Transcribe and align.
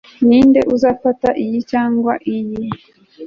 Ninde 0.27 0.59
uzafata 0.75 1.29
iyi 1.43 1.59
cyangwa 1.71 2.13
iyi 2.35 2.63